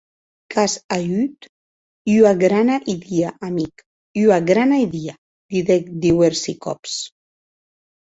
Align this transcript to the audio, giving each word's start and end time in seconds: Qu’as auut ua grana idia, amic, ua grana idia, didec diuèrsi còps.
Qu’as 0.51 0.73
auut 0.95 1.39
ua 2.19 2.33
grana 2.43 2.77
idia, 2.95 3.29
amic, 3.47 3.75
ua 4.25 4.39
grana 4.49 4.77
idia, 4.85 5.13
didec 5.51 5.83
diuèrsi 6.03 6.53
còps. 6.63 6.93